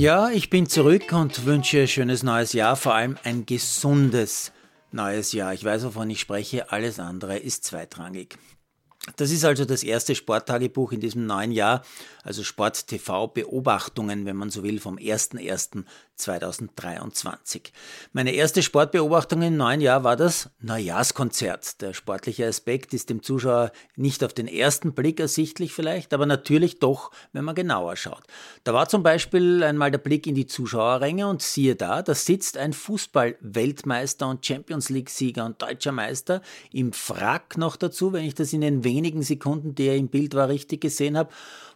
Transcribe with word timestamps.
Ja, 0.00 0.30
ich 0.30 0.48
bin 0.48 0.66
zurück 0.66 1.12
und 1.12 1.44
wünsche 1.44 1.86
schönes 1.86 2.22
neues 2.22 2.54
Jahr, 2.54 2.74
vor 2.74 2.94
allem 2.94 3.18
ein 3.22 3.44
gesundes 3.44 4.50
neues 4.92 5.34
Jahr. 5.34 5.52
Ich 5.52 5.62
weiß, 5.62 5.84
wovon 5.84 6.08
ich 6.08 6.20
spreche, 6.20 6.72
alles 6.72 6.98
andere 6.98 7.36
ist 7.36 7.64
zweitrangig. 7.64 8.38
Das 9.16 9.30
ist 9.30 9.44
also 9.44 9.64
das 9.64 9.82
erste 9.82 10.14
Sporttagebuch 10.14 10.92
in 10.92 11.00
diesem 11.00 11.26
neuen 11.26 11.50
Jahr, 11.52 11.82
also 12.22 12.44
Sport 12.44 12.86
TV 12.86 13.28
Beobachtungen, 13.28 14.26
wenn 14.26 14.36
man 14.36 14.50
so 14.50 14.62
will, 14.62 14.78
vom 14.80 14.96
01.01.2023. 14.96 17.72
Meine 18.12 18.32
erste 18.32 18.62
Sportbeobachtung 18.62 19.40
im 19.42 19.56
neuen 19.56 19.80
Jahr 19.80 20.04
war 20.04 20.16
das 20.16 20.50
Neujahrskonzert. 20.60 21.80
Der 21.80 21.94
sportliche 21.94 22.46
Aspekt 22.46 22.94
ist 22.94 23.10
dem 23.10 23.22
Zuschauer 23.22 23.72
nicht 23.96 24.24
auf 24.24 24.34
den 24.34 24.48
ersten 24.48 24.92
Blick 24.92 25.20
ersichtlich 25.20 25.72
vielleicht, 25.72 26.12
aber 26.12 26.26
natürlich 26.26 26.78
doch, 26.78 27.10
wenn 27.32 27.44
man 27.44 27.54
genauer 27.54 27.96
schaut. 27.96 28.24
Da 28.64 28.74
war 28.74 28.88
zum 28.88 29.02
Beispiel 29.02 29.62
einmal 29.62 29.90
der 29.90 29.98
Blick 29.98 30.26
in 30.26 30.34
die 30.34 30.46
Zuschauerränge 30.46 31.26
und 31.26 31.42
siehe 31.42 31.76
da, 31.76 32.02
da 32.02 32.14
sitzt 32.14 32.58
ein 32.58 32.72
Fußball-Weltmeister 32.72 34.28
und 34.28 34.44
Champions 34.44 34.90
League-Sieger 34.90 35.46
und 35.46 35.62
deutscher 35.62 35.92
Meister 35.92 36.42
im 36.72 36.92
Frack 36.92 37.56
noch 37.56 37.76
dazu, 37.76 38.12
wenn 38.12 38.24
ich 38.24 38.34
das 38.34 38.52
in 38.52 38.60
den 38.60 38.84
wenigen 39.00 39.22
Sekunden, 39.22 39.74
die 39.74 39.86
er 39.86 39.96
im 39.96 40.08
Bild 40.08 40.34
war, 40.34 40.48
richtig 40.48 40.82
gesehen 40.82 41.16
habe. 41.16 41.30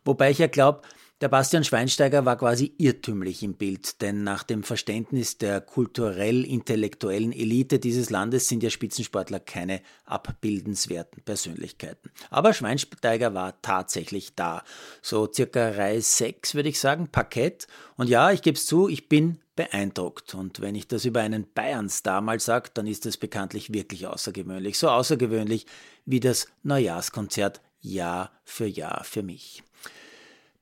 Wobei 0.05 0.30
ich 0.30 0.38
ja 0.38 0.46
glaube, 0.46 0.82
der 1.20 1.28
Bastian 1.28 1.64
Schweinsteiger 1.64 2.24
war 2.24 2.36
quasi 2.36 2.74
irrtümlich 2.77 3.42
im 3.42 3.54
Bild, 3.54 4.02
denn 4.02 4.24
nach 4.24 4.42
dem 4.42 4.64
Verständnis 4.64 5.38
der 5.38 5.60
kulturell-intellektuellen 5.60 7.32
Elite 7.32 7.78
dieses 7.78 8.10
Landes 8.10 8.48
sind 8.48 8.62
ja 8.62 8.70
Spitzensportler 8.70 9.38
keine 9.38 9.80
abbildenswerten 10.04 11.23
Persönlichkeiten. 11.23 12.10
Aber 12.30 12.52
Schweinsteiger 12.52 13.32
war 13.32 13.62
tatsächlich 13.62 14.35
da. 14.35 14.65
So 15.02 15.30
circa 15.32 15.70
Reihe 15.70 16.02
6 16.02 16.57
würde 16.57 16.68
ich 16.68 16.80
sagen, 16.80 17.09
Parkett. 17.09 17.68
Und 17.96 18.09
ja, 18.09 18.32
ich 18.32 18.42
gebe 18.42 18.57
es 18.57 18.66
zu, 18.66 18.88
ich 18.88 19.09
bin 19.09 19.38
beeindruckt. 19.54 20.35
Und 20.35 20.60
wenn 20.60 20.74
ich 20.74 20.88
das 20.88 21.04
über 21.04 21.20
einen 21.20 21.46
Bayern-Star 21.54 22.20
mal 22.20 22.40
sage, 22.40 22.70
dann 22.74 22.88
ist 22.88 23.07
das 23.07 23.16
bekanntlich 23.16 23.73
wirklich 23.73 24.09
außergewöhnlich. 24.09 24.79
So 24.79 24.90
außergewöhnlich 24.90 25.66
wie 26.04 26.20
das 26.20 26.48
Neujahrskonzert 26.65 27.60
Jahr 27.80 28.32
für 28.45 28.66
Jahr 28.66 29.04
für 29.04 29.23
mich. 29.23 29.62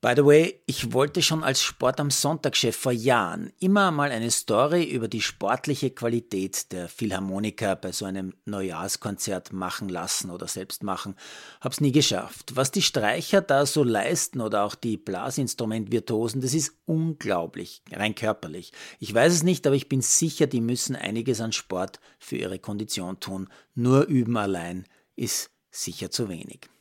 By 0.05 0.15
the 0.17 0.25
way, 0.25 0.61
ich 0.67 0.93
wollte 0.93 1.23
schon 1.23 1.45
als 1.45 1.63
Sport 1.63 2.01
am 2.01 2.11
Sonntag-Chef 2.11 2.75
vor 2.75 2.91
Jahren 2.91 3.53
immer 3.61 3.93
mal 3.93 4.11
eine 4.11 4.33
Story 4.33 4.83
über 4.83 5.07
die 5.07 5.21
sportliche 5.21 5.93
Qualität 5.93 6.73
der 6.73 6.89
Philharmoniker 6.89 7.77
bei 7.77 7.93
so 7.93 8.05
einem 8.05 8.35
Neujahrskonzert 8.45 9.53
machen 9.53 9.89
lassen 9.89 10.33
oder 10.33 10.49
selbst 10.49 10.83
machen. 10.83 11.15
Hab's 11.61 11.81
nie 11.81 11.93
geschafft. 11.93 12.57
Was 12.57 12.73
die 12.73 12.83
Streicher 12.83 13.43
da 13.43 13.65
so 13.65 13.85
leisten 13.85 14.41
oder 14.41 14.65
auch 14.65 14.75
die 14.75 14.97
Blasinstrumentvirtuosen, 14.97 16.41
das 16.41 16.53
ist 16.53 16.75
unglaublich, 16.85 17.85
rein 17.93 18.17
körperlich. 18.17 18.73
Ich 18.99 19.15
weiß 19.15 19.33
es 19.33 19.45
nicht, 19.45 19.69
aber 19.69 19.77
ich 19.77 19.89
bin 19.89 20.01
sicher, 20.01 20.49
die 20.49 20.63
müssen 20.63 20.97
einiges 20.97 21.41
an 21.41 21.53
Sport 21.53 22.01
für 22.19 22.39
ihre 22.39 22.59
Kondition 22.59 23.21
tun. 23.21 23.49
Nur 23.77 24.07
üben 24.07 24.37
allein 24.37 24.85
ist 25.15 25.53
sicher 25.71 26.11
zu 26.11 26.29
wenig. 26.29 26.73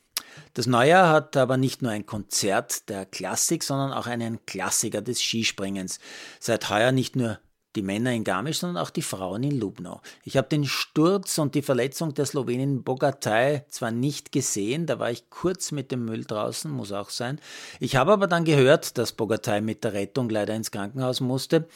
Das 0.54 0.66
Neujahr 0.66 1.10
hat 1.10 1.36
aber 1.36 1.56
nicht 1.56 1.82
nur 1.82 1.90
ein 1.90 2.06
Konzert 2.06 2.88
der 2.88 3.06
Klassik, 3.06 3.62
sondern 3.62 3.92
auch 3.92 4.06
einen 4.06 4.44
Klassiker 4.46 5.02
des 5.02 5.20
Skispringens. 5.20 5.98
Seit 6.40 6.68
heuer 6.70 6.92
nicht 6.92 7.16
nur 7.16 7.38
die 7.76 7.82
Männer 7.82 8.12
in 8.12 8.24
Garmisch, 8.24 8.58
sondern 8.58 8.82
auch 8.82 8.90
die 8.90 9.02
Frauen 9.02 9.42
in 9.42 9.58
Lubno. 9.58 10.00
Ich 10.24 10.36
habe 10.36 10.48
den 10.48 10.66
Sturz 10.66 11.38
und 11.38 11.54
die 11.54 11.62
Verletzung 11.62 12.14
der 12.14 12.26
Slowenin 12.26 12.82
Bogatay 12.82 13.62
zwar 13.68 13.90
nicht 13.90 14.32
gesehen, 14.32 14.86
da 14.86 14.98
war 14.98 15.10
ich 15.10 15.30
kurz 15.30 15.72
mit 15.72 15.90
dem 15.90 16.04
Müll 16.04 16.24
draußen, 16.24 16.70
muss 16.70 16.92
auch 16.92 17.10
sein. 17.10 17.40
Ich 17.80 17.96
habe 17.96 18.12
aber 18.12 18.26
dann 18.26 18.44
gehört, 18.44 18.98
dass 18.98 19.12
Bogatay 19.12 19.60
mit 19.60 19.84
der 19.84 19.94
Rettung 19.94 20.28
leider 20.28 20.54
ins 20.54 20.70
Krankenhaus 20.70 21.20
musste 21.20 21.66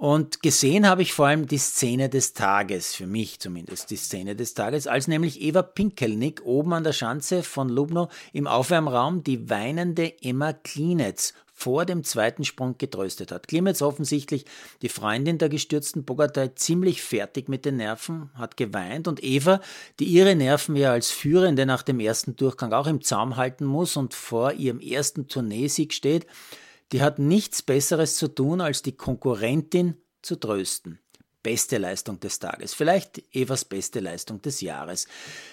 und 0.00 0.42
gesehen 0.42 0.88
habe 0.88 1.02
ich 1.02 1.12
vor 1.12 1.26
allem 1.26 1.46
die 1.46 1.58
Szene 1.58 2.08
des 2.08 2.32
Tages, 2.32 2.94
für 2.94 3.06
mich 3.06 3.38
zumindest 3.38 3.90
die 3.90 3.96
Szene 3.96 4.34
des 4.34 4.54
Tages, 4.54 4.86
als 4.86 5.08
nämlich 5.08 5.42
Eva 5.42 5.60
Pinkelnick 5.60 6.40
oben 6.42 6.72
an 6.72 6.84
der 6.84 6.94
Schanze 6.94 7.42
von 7.42 7.68
Lubno 7.68 8.08
im 8.32 8.46
Aufwärmraum 8.46 9.22
die 9.22 9.50
weinende 9.50 10.14
Emma 10.22 10.54
Klinetz 10.54 11.34
vor 11.52 11.84
dem 11.84 12.02
zweiten 12.02 12.46
Sprung 12.46 12.78
getröstet 12.78 13.30
hat. 13.30 13.46
Klimetz 13.46 13.82
offensichtlich, 13.82 14.46
die 14.80 14.88
Freundin 14.88 15.36
der 15.36 15.50
gestürzten 15.50 16.06
Bogatay, 16.06 16.54
ziemlich 16.54 17.02
fertig 17.02 17.50
mit 17.50 17.66
den 17.66 17.76
Nerven, 17.76 18.30
hat 18.32 18.56
geweint 18.56 19.06
und 19.06 19.22
Eva, 19.22 19.60
die 19.98 20.06
ihre 20.06 20.34
Nerven 20.34 20.76
ja 20.76 20.92
als 20.92 21.10
Führende 21.10 21.66
nach 21.66 21.82
dem 21.82 22.00
ersten 22.00 22.36
Durchgang 22.36 22.72
auch 22.72 22.86
im 22.86 23.02
Zaum 23.02 23.36
halten 23.36 23.66
muss 23.66 23.98
und 23.98 24.14
vor 24.14 24.54
ihrem 24.54 24.80
ersten 24.80 25.28
Tourneesieg 25.28 25.92
steht, 25.92 26.26
die 26.92 27.02
hat 27.02 27.18
nichts 27.18 27.62
Besseres 27.62 28.16
zu 28.16 28.28
tun, 28.28 28.60
als 28.60 28.82
die 28.82 28.96
Konkurrentin 28.96 29.96
zu 30.22 30.36
trösten 30.36 30.98
beste 31.42 31.78
Leistung 31.78 32.20
des 32.20 32.38
Tages, 32.38 32.74
vielleicht 32.74 33.22
Evas 33.34 33.64
beste 33.64 34.00
Leistung 34.00 34.42
des 34.42 34.60
Jahres, 34.60 35.06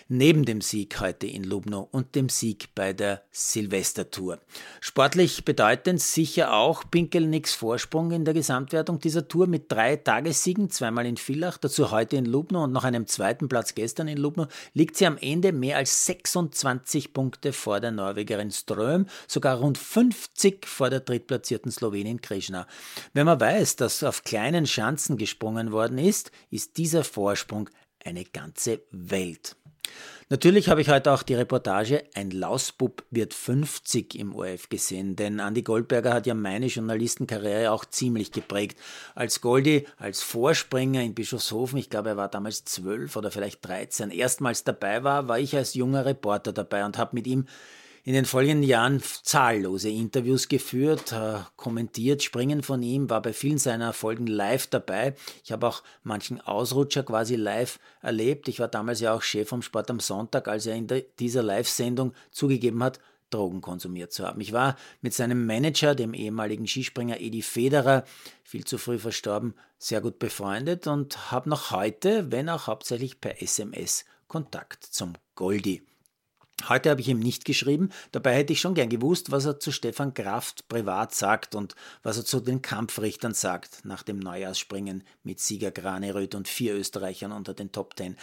neben 0.09 0.43
dem 0.43 0.61
Sieg 0.61 0.99
heute 0.99 1.27
in 1.27 1.43
Lubno 1.43 1.87
und 1.91 2.15
dem 2.15 2.27
Sieg 2.29 2.69
bei 2.75 2.91
der 2.91 3.23
Silvestertour. 3.31 4.39
Sportlich 4.81 5.45
bedeutend 5.45 6.01
sicher 6.01 6.53
auch 6.53 6.83
Pinkelnicks 6.89 7.53
Vorsprung 7.53 8.11
in 8.11 8.25
der 8.25 8.33
Gesamtwertung 8.33 8.99
dieser 8.99 9.27
Tour 9.27 9.47
mit 9.47 9.71
drei 9.71 9.95
Tagessiegen, 9.95 10.69
zweimal 10.69 11.05
in 11.05 11.15
Villach, 11.15 11.57
dazu 11.57 11.91
heute 11.91 12.17
in 12.17 12.25
Lubno 12.25 12.65
und 12.65 12.73
noch 12.73 12.83
einem 12.83 13.07
zweiten 13.07 13.47
Platz 13.47 13.73
gestern 13.73 14.09
in 14.09 14.17
Lubno, 14.17 14.47
liegt 14.73 14.97
sie 14.97 15.05
am 15.05 15.17
Ende 15.17 15.53
mehr 15.53 15.77
als 15.77 16.05
26 16.05 17.13
Punkte 17.13 17.53
vor 17.53 17.79
der 17.79 17.91
Norwegerin 17.91 18.51
Ström, 18.51 19.05
sogar 19.27 19.57
rund 19.57 19.77
50 19.77 20.65
vor 20.65 20.89
der 20.89 20.99
drittplatzierten 20.99 21.71
Slowenin 21.71 22.19
Krishna. 22.19 22.67
Wenn 23.13 23.25
man 23.25 23.39
weiß, 23.39 23.77
dass 23.77 24.03
auf 24.03 24.23
kleinen 24.23 24.65
Schanzen 24.65 25.17
gesprungen 25.17 25.71
wurde, 25.71 25.76
worden 25.77 25.99
ist, 25.99 26.31
ist 26.49 26.77
dieser 26.77 27.03
Vorsprung 27.03 27.69
eine 28.03 28.25
ganze 28.25 28.81
Welt. 28.89 29.55
Natürlich 30.29 30.67
habe 30.67 30.81
ich 30.81 30.89
heute 30.89 31.13
auch 31.13 31.23
die 31.23 31.35
Reportage 31.35 32.03
Ein 32.13 32.31
Lausbub 32.31 33.05
wird 33.11 33.33
50 33.33 34.15
im 34.15 34.35
ORF 34.35 34.67
gesehen, 34.67 35.15
denn 35.15 35.39
Andy 35.39 35.61
Goldberger 35.61 36.13
hat 36.13 36.25
ja 36.27 36.33
meine 36.33 36.65
Journalistenkarriere 36.65 37.71
auch 37.71 37.85
ziemlich 37.85 38.33
geprägt. 38.33 38.77
Als 39.15 39.39
Goldi, 39.39 39.87
als 39.97 40.21
Vorspringer 40.21 41.01
in 41.01 41.13
Bischofshofen, 41.13 41.77
ich 41.77 41.89
glaube, 41.89 42.09
er 42.09 42.17
war 42.17 42.27
damals 42.27 42.65
12 42.65 43.15
oder 43.15 43.31
vielleicht 43.31 43.65
13, 43.65 44.09
erstmals 44.09 44.65
dabei 44.65 45.05
war, 45.05 45.29
war 45.29 45.39
ich 45.39 45.55
als 45.55 45.75
junger 45.75 46.05
Reporter 46.05 46.51
dabei 46.51 46.83
und 46.83 46.97
habe 46.97 47.15
mit 47.15 47.27
ihm 47.27 47.45
in 48.07 48.13
den 48.13 48.23
folgenden 48.23 48.63
Jahren 48.63 49.03
zahllose 49.03 49.89
Interviews 49.89 50.47
geführt, 50.47 51.11
äh, 51.11 51.39
kommentiert, 51.57 52.23
Springen 52.23 52.63
von 52.63 52.81
ihm, 52.81 53.09
war 53.09 53.21
bei 53.21 53.33
vielen 53.33 53.57
seiner 53.57 53.91
Folgen 53.91 54.27
live 54.27 54.67
dabei. 54.67 55.13
Ich 55.43 55.51
habe 55.51 55.67
auch 55.67 55.83
manchen 56.03 56.39
Ausrutscher 56.39 57.03
quasi 57.03 57.35
live 57.35 57.79
erlebt. 58.01 58.47
Ich 58.47 58.61
war 58.61 58.69
damals 58.69 59.01
ja 59.01 59.13
auch 59.13 59.21
Chef 59.21 59.49
vom 59.49 59.61
Sport 59.61 59.91
am 59.91 59.99
Sonntag, 59.99 60.47
als 60.47 60.65
er 60.67 60.75
in 60.75 60.87
dieser 61.19 61.43
Live-Sendung 61.43 62.13
zugegeben 62.31 62.81
hat, 62.81 63.01
Drogen 63.29 63.59
konsumiert 63.59 64.13
zu 64.13 64.25
haben. 64.25 64.39
Ich 64.39 64.53
war 64.53 64.77
mit 65.01 65.13
seinem 65.13 65.45
Manager, 65.45 65.93
dem 65.93 66.13
ehemaligen 66.13 66.65
Skispringer 66.65 67.19
Edi 67.19 67.41
Federer, 67.41 68.05
viel 68.41 68.63
zu 68.63 68.77
früh 68.77 68.99
verstorben, 68.99 69.53
sehr 69.79 69.99
gut 69.99 70.17
befreundet 70.17 70.87
und 70.87 71.29
habe 71.29 71.49
noch 71.49 71.71
heute, 71.71 72.31
wenn 72.31 72.47
auch 72.47 72.67
hauptsächlich 72.67 73.19
per 73.19 73.41
SMS, 73.41 74.05
Kontakt 74.29 74.85
zum 74.85 75.11
Goldi. 75.35 75.81
Heute 76.67 76.89
habe 76.89 77.01
ich 77.01 77.07
ihm 77.07 77.19
nicht 77.19 77.45
geschrieben, 77.45 77.89
dabei 78.11 78.35
hätte 78.35 78.51
ich 78.51 78.59
schon 78.59 78.73
gern 78.73 78.89
gewusst, 78.89 79.31
was 79.31 79.45
er 79.45 79.59
zu 79.59 79.71
Stefan 79.71 80.15
Kraft 80.15 80.67
privat 80.67 81.13
sagt 81.13 81.53
und 81.53 81.75
was 82.01 82.17
er 82.17 82.25
zu 82.25 82.39
den 82.39 82.63
Kampfrichtern 82.63 83.35
sagt 83.35 83.85
nach 83.85 84.01
dem 84.01 84.17
Neujahrsspringen 84.17 85.03
mit 85.23 85.39
Sieger 85.39 85.69
Graneröd 85.69 86.33
und 86.33 86.47
vier 86.47 86.73
Österreichern 86.73 87.31
unter 87.31 87.53
den 87.53 87.71
Top 87.71 87.95
Ten. 87.95 88.17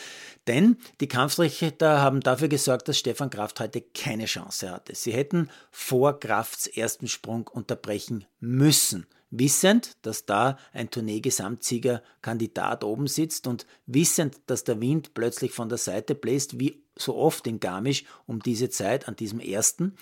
Denn 0.48 0.78
die 1.00 1.08
Kampfrichter 1.08 2.00
haben 2.00 2.20
dafür 2.20 2.48
gesorgt, 2.48 2.88
dass 2.88 2.98
Stefan 2.98 3.30
Kraft 3.30 3.60
heute 3.60 3.80
keine 3.80 4.26
Chance 4.26 4.70
hatte. 4.70 4.94
Sie 4.96 5.12
hätten 5.12 5.48
vor 5.70 6.18
Krafts 6.18 6.66
ersten 6.66 7.06
Sprung 7.06 7.46
unterbrechen 7.46 8.26
müssen 8.40 9.06
wissend, 9.38 9.92
dass 10.02 10.26
da 10.26 10.58
ein 10.72 10.90
Tournee-Gesamtsieger-Kandidat 10.90 12.84
oben 12.84 13.06
sitzt 13.06 13.46
und 13.46 13.66
wissend, 13.86 14.40
dass 14.46 14.64
der 14.64 14.80
Wind 14.80 15.14
plötzlich 15.14 15.52
von 15.52 15.68
der 15.68 15.78
Seite 15.78 16.14
bläst, 16.14 16.60
wie 16.60 16.84
so 16.96 17.16
oft 17.16 17.46
in 17.46 17.58
Garmisch 17.60 18.04
um 18.26 18.40
diese 18.40 18.70
Zeit, 18.70 19.08
an 19.08 19.16
diesem 19.16 19.40
ersten. 19.40 19.96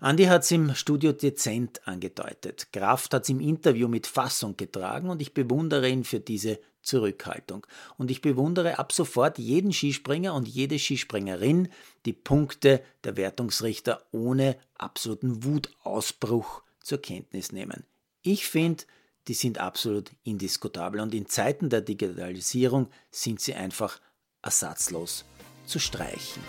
Andi 0.00 0.24
hat 0.24 0.44
es 0.44 0.50
im 0.50 0.74
Studio 0.74 1.12
dezent 1.12 1.86
angedeutet. 1.86 2.72
Kraft 2.72 3.12
hat 3.12 3.24
es 3.24 3.28
im 3.28 3.40
Interview 3.40 3.88
mit 3.88 4.06
Fassung 4.06 4.56
getragen 4.56 5.10
und 5.10 5.20
ich 5.20 5.34
bewundere 5.34 5.88
ihn 5.88 6.04
für 6.04 6.20
diese 6.20 6.58
Zurückhaltung. 6.80 7.66
Und 7.98 8.10
ich 8.10 8.22
bewundere 8.22 8.78
ab 8.78 8.92
sofort 8.92 9.38
jeden 9.38 9.72
Skispringer 9.72 10.32
und 10.34 10.48
jede 10.48 10.78
Skispringerin, 10.78 11.68
die 12.06 12.14
Punkte 12.14 12.82
der 13.04 13.18
Wertungsrichter 13.18 14.06
ohne 14.10 14.56
absoluten 14.78 15.44
Wutausbruch 15.44 16.62
zur 16.80 17.02
Kenntnis 17.02 17.52
nehmen. 17.52 17.84
Ich 18.30 18.46
finde, 18.46 18.84
die 19.26 19.32
sind 19.32 19.56
absolut 19.56 20.10
indiskutabel 20.22 21.00
und 21.00 21.14
in 21.14 21.24
Zeiten 21.24 21.70
der 21.70 21.80
Digitalisierung 21.80 22.90
sind 23.10 23.40
sie 23.40 23.54
einfach 23.54 24.02
ersatzlos 24.42 25.24
zu 25.64 25.78
streichen. 25.78 26.42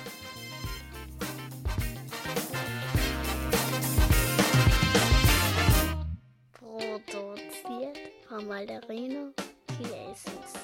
Produziert 6.52 7.98
Amalderino 8.30 9.32
Chiesens. 9.78 10.59